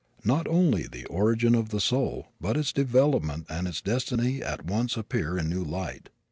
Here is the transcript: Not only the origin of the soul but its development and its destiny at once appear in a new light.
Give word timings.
Not 0.25 0.47
only 0.47 0.87
the 0.87 1.05
origin 1.09 1.53
of 1.53 1.69
the 1.69 1.79
soul 1.79 2.29
but 2.41 2.57
its 2.57 2.73
development 2.73 3.45
and 3.49 3.67
its 3.67 3.81
destiny 3.83 4.41
at 4.41 4.65
once 4.65 4.97
appear 4.97 5.37
in 5.37 5.45
a 5.45 5.49
new 5.49 5.63
light. 5.63 6.09